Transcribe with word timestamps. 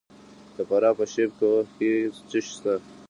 د 0.55 0.57
فراه 0.69 0.95
په 0.97 1.05
شیب 1.13 1.29
کوه 1.39 1.61
کې 1.75 1.89
څه 2.29 2.39
شی 2.45 2.51
شته؟ 2.55 2.73